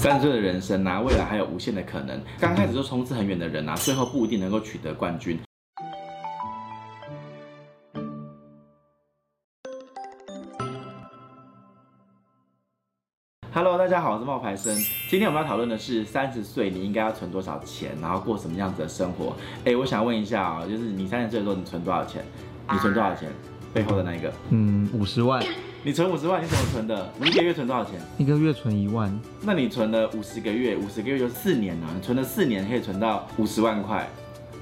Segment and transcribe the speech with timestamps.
[0.00, 2.18] 三十岁的人生啊，未来还有无限的可能。
[2.38, 5.38] 刚开始就冲刺很远的人啊，最后不一定能够取得冠军。
[13.52, 14.74] Hello，大家好，我是冒牌生。
[15.10, 19.36] 今天我们要讨论的是三十岁你应该要存多少钱，然后过什么样子的生活。
[19.66, 22.24] 哎，我想问一下啊，就是你三十岁的时候你存多少钱？
[22.72, 23.30] 你存多少钱？
[23.74, 24.32] 背后的那一个？
[24.48, 25.44] 嗯，五十万。
[25.82, 27.10] 你存五十万，你怎么存的？
[27.18, 27.94] 你一个月存多少钱？
[28.18, 29.10] 一个月存一万。
[29.40, 31.86] 那你存了五十个月，五十个月就四年了。
[31.94, 34.06] 你存了四年可以存到五十万块。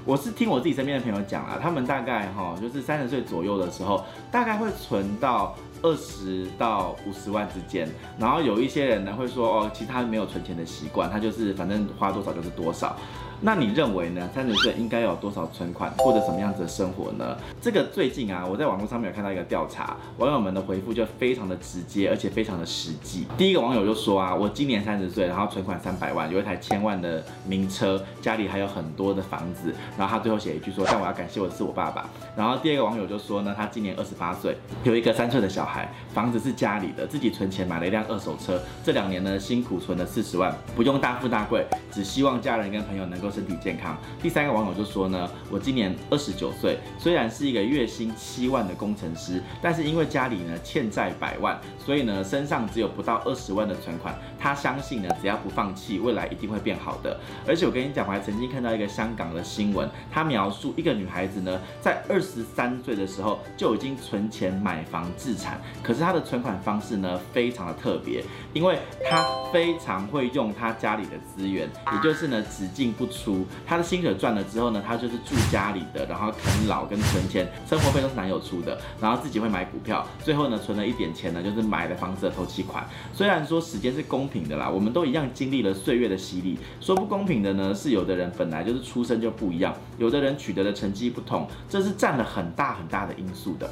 [0.05, 7.85] 我是听我自己身边的朋友讲啊，他们大概哈，就是三十岁左右的时候，大概会存到二十到五十万之间。
[8.17, 12.95] 然后有一些人呢会说，哦，其实他没有存钱的习惯，他就是反正花多少就是多少。
[13.41, 14.29] 那你认为呢？
[14.35, 17.37] 三十岁应该有多少存款，过着什么样子的生活呢？
[17.61, 23.25] 这个最近啊，我在网络上面有看到一个调查，网友们的回复就非常的直接，而且非常的实际。
[23.37, 29.73] 第一个网友就说啊，我今年三十岁，然后存款三百万，有一台千万的名车，家里还有很多的房子。
[29.97, 32.09] 然后他最后写一句说，但我要感谢我的是我爸爸。
[32.35, 38.61] 然后第二个网友就说呢，他今年二十八岁，有一个三岁的小孩，房子是家里的，自己存钱买了一辆二手车。
[38.83, 43.28] 这两年呢，辛苦存了四十万，不用大富大贵，只希望家人跟朋友能够。
[43.29, 43.97] 身体健康。
[44.21, 54.17] 第三个网友就说呢，我今年二十九岁，虽然是一个月薪七万的工程师，但是因为家里呢欠债百万，所以呢身上只有不到二十万的存款。
[54.39, 57.19] 他相信呢，只要不放弃，未来一定会变好的。
[57.47, 68.77] 而且我跟你讲，我还曾经看到一个香港的新闻，他描述一个女孩子呢，在二十三岁的时候就已经存钱买房置产，可是她的存款方式呢非常的特别，因为
[69.09, 73.18] 她非常会用她家里的资源，也就是呢只进不出。
[73.21, 82.87] 出他的薪水赚了之后呢，他就是住家里的，然后啃老跟存钱，生活费都是男友出的，然后自己会买股票，最后呢存了一点钱呢，就是买了房子的头期款。
[83.13, 86.57] 虽然说时间是公平的啦，我们都一样经历了岁月的洗礼。
[86.79, 93.69] 说不公平的呢，是有的人本来就是出生就不一样，有的人取得的成绩不同，这是占了很大很大的因素的。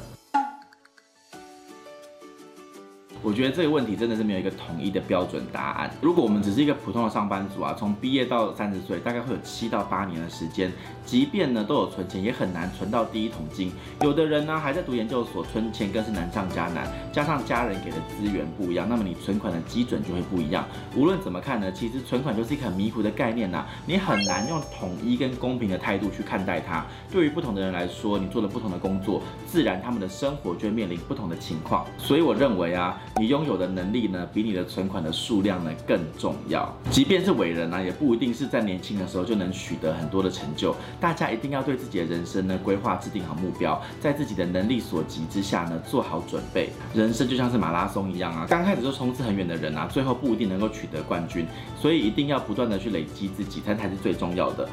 [3.22, 5.90] 我觉得这个问题真的是没有一个统一的标准答案。
[6.00, 10.72] 如果我们只是一个普通的上班族啊，从毕业到三十岁，大概会有七到八年的时间，
[11.04, 13.72] 即便呢都有存钱，也很难存到第一桶金。
[14.02, 16.86] 有的人呢还在读研究所，存钱更是难上加难。
[17.12, 20.64] 加上家人给的资源不一样，那么你存款的基准就会不一样。
[20.94, 26.86] 无论怎么看呢，其实存款就是一个很迷糊的概念呐，你很难用统一跟公平的态度去看待它。
[27.10, 31.84] 对于不同的人来说，你做了不同的工作，自然他们的生活就会面临不同的情况。
[31.98, 32.96] 所以我认为啊。
[33.16, 36.72] 你拥有的能力呢，比你的存款的数量呢更重要。
[36.90, 40.74] 即便是伟人呢，也不一定是在年轻的时候就能取得很多的成就。
[41.00, 46.70] 大家一定要对自己的人生呢规划制定好目标，在自己的能力所及之下呢做好准备。
[46.94, 51.46] 人生就像是马拉松一样啊，刚开始就冲刺很远的人啊，最后不一定能够取得冠军。
[51.80, 54.68] 所以一定要不断的去累积自己，才才是最重要的。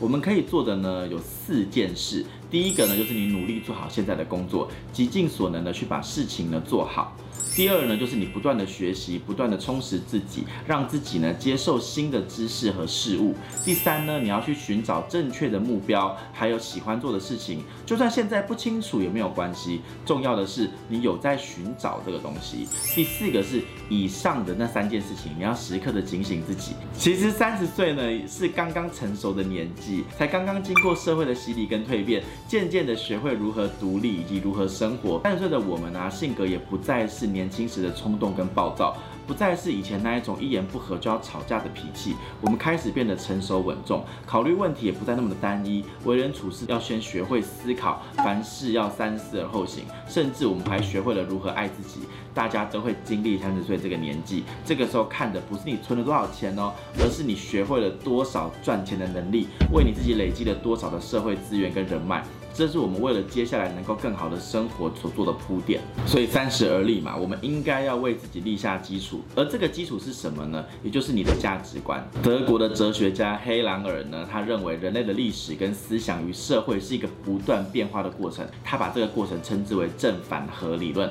[0.00, 2.24] 我们可以做的呢有四件事。
[2.50, 7.16] 第一个呢，就是你努力做好现在的工作，极尽所能的去把事情呢做好。
[7.58, 13.34] 第二呢，就是你不断的学习，不断的充实自己，让自己呢接受新的知识和事物。
[13.64, 22.68] 第三呢，你要去寻找正确的目标，还有喜欢做的事情，就算现在不清楚也没有关系，重要的是你有在寻找这个东西。
[22.94, 23.60] 第四个是
[23.90, 26.74] 以上的那三件事情，你要时刻的警醒自己。
[26.96, 35.20] 其实三十岁呢是刚刚成熟的年纪，才刚刚经过社会的洗礼跟蜕变，渐渐的学会如何独立以及如何生活。
[35.24, 37.47] 三十岁的我们啊，性格也不再是年。
[37.48, 38.94] 年轻时的冲动跟暴躁，
[39.26, 42.14] 不再是以前那一种一言不合就要吵架的脾气。
[42.42, 49.84] 我们开始变得成熟稳重，考虑问题也不再那么的单一，为人处事要先学会思考，凡事要三思而后行。
[50.06, 52.00] 甚至我们还学会了如何爱自己。
[52.34, 62.22] 大家都会经历三十岁这个年纪，这个时候看的不是你存了多少钱哦，而是你学会了多少赚钱的能力，为你自己累积了多少的社会资源跟人脉。
[62.58, 70.66] 这是我们为了接下来能够更好的生活所做的铺垫，所以三十而立嘛，我们应该要为自己立下基础，而这个基础是什么呢？
[70.82, 72.04] 也就是你的价值观。
[72.20, 81.08] 德国的哲学家黑兰尔呢，他认为人类的历史跟思想与社会是一个不断变化的过程，他把这个过程称之为正反合理论。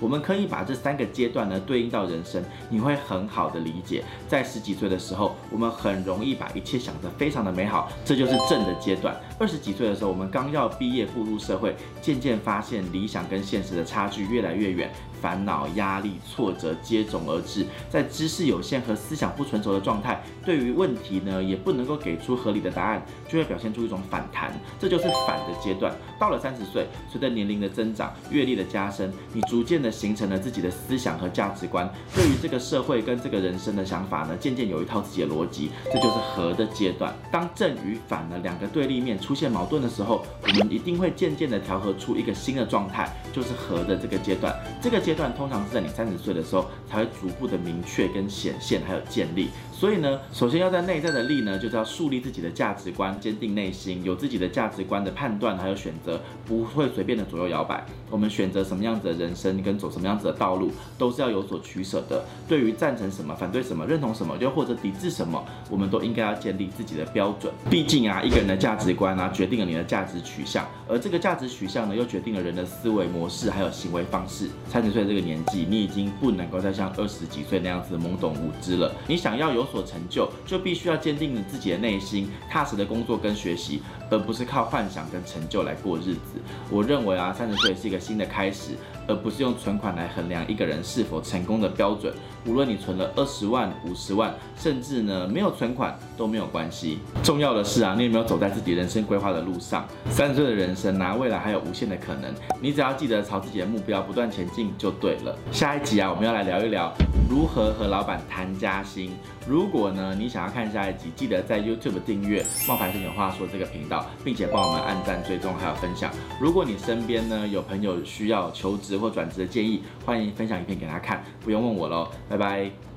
[0.00, 9.14] 我们可以把这三个阶段呢对应到人生，你会很好的理解，在十几岁的时候，我们很容易把一切想得非常的美好，这就是正的阶段。
[9.38, 14.90] 二十几岁的时候，我们刚要毕业步入社会，渐渐发现理想跟现实的差距越来越远。
[15.22, 25.94] 烦恼、压力、挫折接踵而至，在知识有限和思想不成熟的状态，对于问题呢也不能够给出合理的答案，就会表现出一种反弹，这就是反的阶段。
[26.20, 35.43] 到了三十岁，随着年龄的增长、阅历的加深，你逐渐的形成了自己的思想和价值观，对于这个社会跟这个人生的想法呢，渐渐有一套自己的逻
[35.92, 37.14] 这就是和的阶段。
[37.30, 44.54] 当正与反的两个对立面出现矛盾的时候，我们一定会渐渐的调和出一个新的状态，就是和的这个阶段。
[44.82, 49.48] 这个阶段通常是在你三十岁的时候才会逐步的明确跟显现，还有建立。
[49.76, 57.84] 所以呢，首先要在内在的力呢，就是要树立自己的价值观，坚定内心，有自己的价值观的判断还有选择，不会随便的左右摇摆。
[58.08, 62.24] 我们选择什么样子的人生，跟走什么样子的道路，都是要有所取舍的。
[62.48, 67.52] 对于赞成什么、反对什么、认同什么，又或者抵制什么，我们都应该要建立自己的标准。
[67.68, 74.48] 毕竟啊，一个人的价值观啊，决定了你的价值取向，而这个价值取向呢，又决定了人的思维模式还有行为方式。
[74.68, 78.92] 三十岁这个年纪，你已经不能够再像二十几岁那样子懵懂无知了。
[79.08, 83.82] 你想要有所成就，就必须要坚定你自己的内心，踏实的工作跟学习，
[84.14, 86.40] 而不是靠幻想跟成就来过日子。
[86.70, 88.70] 我认为啊，三十岁是一个新的开始，
[89.08, 92.14] 而不是用存款来衡量一个人是否成功的标准。
[92.46, 97.00] 无论你存了二十万、五十万，甚至呢没有存款都没有关系。
[97.24, 99.84] 重要的是啊，你有没有走在自己人生规划的路上？
[100.10, 102.32] 三十岁的人生啊，未来还有无限的可能。
[102.60, 105.36] 你只要记得朝自己的目标不断前进就对了。
[105.50, 106.92] 下一集啊，我们要来聊一聊
[107.28, 109.10] 如何和老板谈加薪。
[109.46, 116.10] 如果呢你想要看下一集，记得在 YouTube 订阅“冒牌生有话说”这个频道并且帮我们按赞、追踪还有分享。
[116.40, 122.08] 如果你身边呢有朋友需要求职或转职的建议，欢迎分享影片给他看，不用问我喽。
[122.28, 122.93] 拜拜。